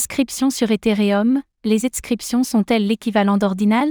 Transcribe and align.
Inscription 0.00 0.48
sur 0.48 0.70
Ethereum, 0.70 1.42
les 1.62 1.84
inscriptions 1.84 2.42
sont-elles 2.42 2.86
l'équivalent 2.86 3.36
d'ordinal? 3.36 3.90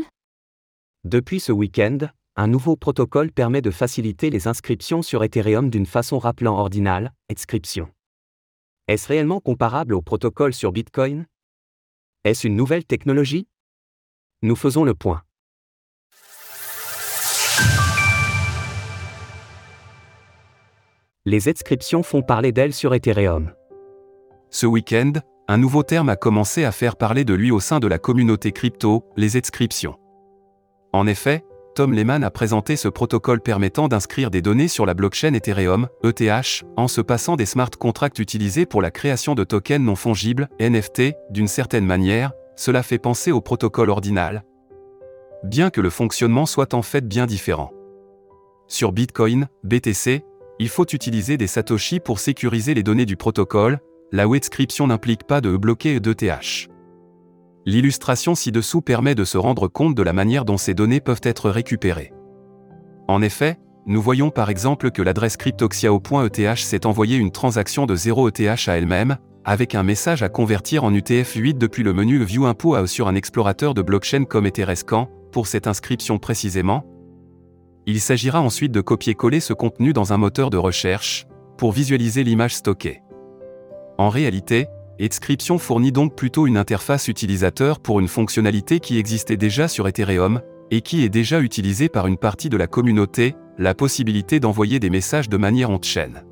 Depuis 1.04 1.40
ce 1.40 1.52
week-end, 1.52 2.00
un 2.36 2.48
nouveau 2.48 2.76
protocole 2.76 3.32
permet 3.32 3.62
de 3.62 3.70
faciliter 3.70 4.32
les 4.32 4.48
inscriptions 4.48 5.04
sur 5.04 5.24
Ethereum 5.24 5.70
d'une 5.70 5.86
façon 5.86 6.18
rappelant 6.18 6.58
ordinal, 6.58 7.14
inscription. 7.30 7.92
Est-ce 8.88 9.08
réellement 9.08 9.40
comparable 9.40 9.94
au 9.94 10.02
protocole 10.02 10.52
sur 10.56 10.72
Bitcoin? 10.72 11.28
Est-ce 12.24 12.48
une 12.48 12.56
nouvelle 12.56 12.86
technologie? 12.86 13.48
Nous 14.42 14.56
faisons 14.56 14.86
le 14.86 14.96
point. 14.96 15.22
Les 21.26 21.48
inscriptions 21.48 22.02
font 22.02 22.24
parler 22.24 22.52
d'elles 22.52 22.74
sur 22.74 22.96
Ethereum. 22.96 23.54
Ce 24.50 24.66
week-end, 24.66 25.14
un 25.50 25.58
nouveau 25.58 25.82
terme 25.82 26.10
a 26.10 26.16
commencé 26.16 26.64
à 26.64 26.72
faire 26.72 26.96
parler 26.96 27.26
de 27.26 27.34
lui 27.34 27.50
au 27.50 27.60
sein 27.60 27.80
de 27.80 27.88
la 27.88 27.98
communauté 27.98 28.52
crypto, 28.52 29.04
les 29.18 29.36
inscriptions. 29.36 29.96
En 30.94 31.08
effet, 31.08 31.44
Tom 31.74 31.92
Lehman 31.92 32.24
a 32.24 32.30
présenté 32.30 32.76
ce 32.76 32.88
protocole 32.88 33.42
permettant 33.42 33.88
d'inscrire 33.88 34.30
des 34.30 34.44
données 34.44 34.68
sur 34.68 34.86
la 34.86 34.94
blockchain 34.94 35.34
Ethereum, 35.34 35.88
ETH, 36.04 36.64
en 36.78 36.88
se 36.88 37.02
passant 37.02 37.36
des 37.36 37.48
smart 37.48 37.72
contracts 37.72 38.20
utilisés 38.20 38.68
pour 38.68 38.84
la 38.84 38.92
création 38.92 39.34
de 39.34 39.44
tokens 39.44 39.84
non 39.84 39.96
fongibles, 39.96 40.50
NFT, 40.60 41.16
d'une 41.32 41.48
certaine 41.48 41.86
manière, 41.86 42.32
cela 42.56 42.84
fait 42.84 43.00
penser 43.00 43.32
au 43.32 43.42
protocole 43.42 43.90
ordinal. 43.90 44.44
Bien 45.44 45.72
que 45.72 45.82
le 45.82 45.90
fonctionnement 45.90 46.46
soit 46.46 46.76
en 46.76 46.84
fait 46.84 47.08
bien 47.08 47.26
différent. 47.26 47.74
Sur 48.68 48.92
Bitcoin, 48.92 49.48
BTC, 49.64 50.24
il 50.60 50.70
faut 50.70 50.86
utiliser 50.94 51.38
des 51.38 51.48
Satoshi 51.48 52.00
pour 52.00 52.20
sécuriser 52.20 52.76
les 52.76 52.84
données 52.84 53.08
du 53.08 53.16
protocole, 53.16 53.80
la 54.12 54.26
inscription 54.26 54.88
n'implique 54.88 55.24
pas 55.26 55.42
de 55.42 55.56
bloquer 55.56 55.96
ETH. 55.96 56.70
L'illustration 57.66 58.36
ci-dessous 58.36 58.82
permet 58.82 59.16
de 59.16 59.24
se 59.24 59.38
rendre 59.38 59.68
compte 59.68 59.96
de 59.96 60.02
la 60.02 60.14
manière 60.14 60.46
dont 60.46 60.58
ces 60.58 60.74
données 60.74 61.02
peuvent 61.02 61.22
être 61.24 61.50
récupérées. 61.50 62.12
En 63.08 63.22
effet, 63.22 63.60
nous 63.86 64.02
voyons 64.02 64.30
par 64.32 64.50
exemple 64.50 64.92
que 64.92 65.02
l'adresse 65.02 65.38
cryptoxiao.eth 65.38 66.58
s'est 66.58 66.86
envoyé 66.86 67.18
une 67.18 67.32
transaction 67.32 67.86
de 67.86 67.96
0 67.96 68.30
ETH 68.30 68.68
à 68.68 68.78
elle-même, 68.78 69.18
avec 69.46 69.76
un 69.76 69.84
message 69.84 70.24
à 70.24 70.30
convertir 70.30 70.84
en 70.84 70.92
UTF-8 70.92 71.58
depuis 71.58 71.84
le 71.84 71.94
menu 71.94 72.24
View 72.24 72.46
Info 72.46 72.86
sur 72.88 73.08
un 73.08 73.16
explorateur 73.16 73.74
de 73.74 73.82
blockchain 73.82 74.26
comme 74.26 74.46
Etherescan, 74.46 75.10
pour 75.32 75.48
cette 75.48 75.68
inscription 75.68 76.18
précisément. 76.18 76.86
Il 77.86 78.00
s'agira 78.00 78.42
ensuite 78.42 78.72
de 78.72 78.82
copier-coller 78.82 79.40
ce 79.40 79.54
contenu 79.54 79.94
dans 79.94 80.14
un 80.14 80.18
moteur 80.18 80.50
de 80.50 80.58
recherche, 80.58 81.28
pour 81.58 81.72
visualiser 81.72 82.24
l'image 82.24 82.56
stockée. 82.56 83.02
En 84.00 84.08
réalité, 84.08 84.68
Inscription 85.02 85.58
fournit 85.58 85.92
donc 85.92 86.16
plutôt 86.16 86.48
une 86.48 86.56
interface 86.56 87.10
utilisateur 87.10 87.82
pour 87.82 88.00
une 88.00 88.08
fonctionnalité 88.08 88.80
qui 88.80 88.98
existait 88.98 89.36
déjà 89.36 89.68
sur 89.68 89.90
Ethereum, 89.90 90.40
et 90.72 90.80
qui 90.80 91.04
est 91.04 91.10
déjà 91.10 91.42
utilisée 91.42 91.90
par 91.90 92.08
une 92.08 92.16
partie 92.16 92.48
de 92.48 92.56
la 92.56 92.68
communauté, 92.68 93.36
la 93.58 93.74
possibilité 93.74 94.40
d'envoyer 94.40 94.80
des 94.80 94.90
messages 94.90 95.28
de 95.28 95.36
manière 95.36 95.70
on-chain. 95.70 96.24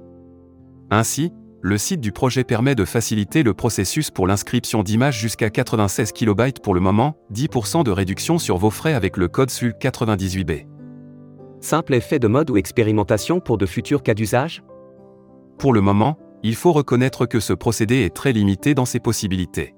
Ainsi, 0.92 1.34
le 1.60 1.78
site 1.78 2.00
du 2.00 2.14
projet 2.14 2.46
permet 2.46 2.74
de 2.74 2.86
faciliter 2.86 3.44
le 3.44 3.54
processus 3.54 4.12
pour 4.12 4.28
l'inscription 4.28 4.82
d'images 4.82 5.20
jusqu'à 5.20 5.50
96 5.50 6.14
KB 6.14 6.60
pour 6.64 6.74
le 6.74 6.80
moment, 6.80 7.18
10% 7.34 7.84
de 7.84 7.92
réduction 7.92 8.38
sur 8.38 8.56
vos 8.56 8.70
frais 8.70 8.94
avec 8.94 9.18
le 9.18 9.28
code 9.28 9.50
SUL 9.50 9.74
98B. 9.74 10.68
Simple 11.60 11.96
effet 11.96 12.20
de 12.20 12.30
mode 12.30 12.50
ou 12.50 12.56
expérimentation 12.56 13.42
pour 13.42 13.58
de 13.58 13.66
futurs 13.66 14.04
cas 14.04 14.14
d'usage? 14.14 14.64
Pour 15.58 15.74
le 15.74 15.82
moment, 15.82 16.18
il 16.44 16.56
faut 16.56 16.72
reconnaître 16.72 17.26
que 17.26 17.40
ce 17.40 17.54
procédé 17.54 18.02
est 18.02 18.16
très 18.16 18.34
limité 18.34 18.74
dans 18.74 18.86
ses 18.86 19.00
possibilités. 19.00 19.76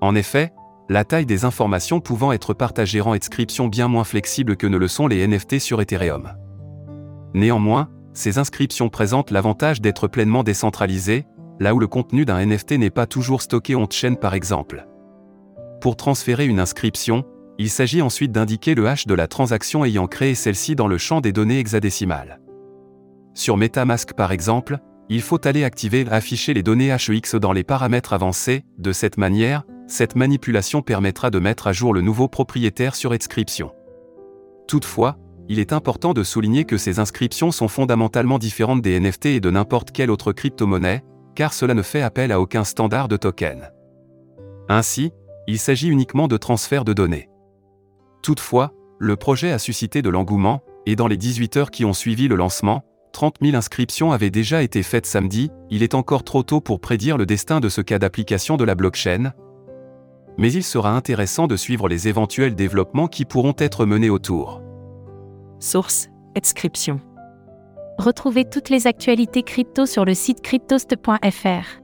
En 0.00 0.14
effet, 0.14 0.52
la 0.88 1.04
taille 1.04 1.26
des 1.26 1.44
informations 1.44 2.00
pouvant 2.00 2.32
être 2.32 2.54
partagées 2.54 3.00
rend 3.00 3.14
inscription 3.14 3.66
bien 3.66 3.88
moins 3.88 4.04
flexible 4.04 4.56
que 4.56 4.66
ne 4.66 4.76
le 4.76 4.88
sont 4.88 5.08
les 5.08 5.26
NFT 5.26 5.58
sur 5.58 5.80
Ethereum. 5.80 6.32
Néanmoins, 7.34 7.90
ces 8.12 8.38
inscriptions 8.38 8.88
présentent 8.88 9.30
l'avantage 9.30 9.80
d'être 9.80 10.08
pleinement 10.08 10.44
décentralisées, 10.44 11.26
là 11.58 11.74
où 11.74 11.80
le 11.80 11.88
contenu 11.88 12.24
d'un 12.24 12.44
NFT 12.44 12.72
n'est 12.72 12.90
pas 12.90 13.06
toujours 13.06 13.42
stocké 13.42 13.74
on-chain 13.74 14.14
par 14.14 14.34
exemple. 14.34 14.86
Pour 15.80 15.96
transférer 15.96 16.46
une 16.46 16.60
inscription, 16.60 17.24
il 17.58 17.70
s'agit 17.70 18.02
ensuite 18.02 18.32
d'indiquer 18.32 18.74
le 18.74 18.86
hash 18.86 19.06
de 19.06 19.14
la 19.14 19.26
transaction 19.26 19.84
ayant 19.84 20.06
créé 20.06 20.34
celle-ci 20.34 20.76
dans 20.76 20.88
le 20.88 20.98
champ 20.98 21.20
des 21.20 21.32
données 21.32 21.58
hexadécimales. 21.58 22.40
Sur 23.34 23.56
MetaMask 23.56 24.14
par 24.14 24.32
exemple, 24.32 24.78
il 25.08 25.22
faut 25.22 25.46
aller 25.46 25.64
activer 25.64 26.06
afficher 26.10 26.54
les 26.54 26.62
données 26.62 26.88
HEX 26.88 27.36
dans 27.36 27.52
les 27.52 27.64
paramètres 27.64 28.12
avancés, 28.12 28.64
de 28.78 28.92
cette 28.92 29.18
manière, 29.18 29.64
cette 29.86 30.16
manipulation 30.16 30.82
permettra 30.82 31.30
de 31.30 31.38
mettre 31.38 31.68
à 31.68 31.72
jour 31.72 31.94
le 31.94 32.00
nouveau 32.00 32.28
propriétaire 32.28 32.96
sur 32.96 33.12
inscription. 33.12 33.72
Toutefois, 34.66 35.16
il 35.48 35.60
est 35.60 35.72
important 35.72 36.12
de 36.12 36.24
souligner 36.24 36.64
que 36.64 36.76
ces 36.76 36.98
inscriptions 36.98 37.52
sont 37.52 37.68
fondamentalement 37.68 38.38
différentes 38.38 38.82
des 38.82 38.98
NFT 38.98 39.26
et 39.26 39.40
de 39.40 39.50
n'importe 39.50 39.92
quelle 39.92 40.10
autre 40.10 40.32
crypto-monnaie, 40.32 41.04
car 41.36 41.52
cela 41.52 41.74
ne 41.74 41.82
fait 41.82 42.02
appel 42.02 42.32
à 42.32 42.40
aucun 42.40 42.64
standard 42.64 43.06
de 43.06 43.16
token. 43.16 43.70
Ainsi, 44.68 45.12
il 45.46 45.60
s'agit 45.60 45.88
uniquement 45.88 46.26
de 46.26 46.36
transfert 46.36 46.84
de 46.84 46.92
données. 46.92 47.28
Toutefois, 48.22 48.72
le 48.98 49.14
projet 49.14 49.52
a 49.52 49.60
suscité 49.60 50.02
de 50.02 50.10
l'engouement, 50.10 50.62
et 50.84 50.96
dans 50.96 51.06
les 51.06 51.16
18 51.16 51.56
heures 51.58 51.70
qui 51.70 51.84
ont 51.84 51.92
suivi 51.92 52.26
le 52.26 52.34
lancement, 52.34 52.84
30 53.16 53.36
000 53.40 53.56
inscriptions 53.56 54.12
avaient 54.12 54.28
déjà 54.28 54.62
été 54.62 54.82
faites 54.82 55.06
samedi, 55.06 55.50
il 55.70 55.82
est 55.82 55.94
encore 55.94 56.22
trop 56.22 56.42
tôt 56.42 56.60
pour 56.60 56.80
prédire 56.80 57.16
le 57.16 57.24
destin 57.24 57.60
de 57.60 57.70
ce 57.70 57.80
cas 57.80 57.98
d'application 57.98 58.58
de 58.58 58.64
la 58.64 58.74
blockchain. 58.74 59.32
Mais 60.36 60.52
il 60.52 60.62
sera 60.62 60.94
intéressant 60.94 61.46
de 61.46 61.56
suivre 61.56 61.88
les 61.88 62.08
éventuels 62.08 62.54
développements 62.54 63.08
qui 63.08 63.24
pourront 63.24 63.54
être 63.56 63.86
menés 63.86 64.10
autour. 64.10 64.60
Source 65.60 66.10
Inscription. 66.36 67.00
Retrouvez 67.96 68.44
toutes 68.44 68.68
les 68.68 68.86
actualités 68.86 69.42
crypto 69.42 69.86
sur 69.86 70.04
le 70.04 70.12
site 70.12 70.42
cryptost.fr. 70.42 71.80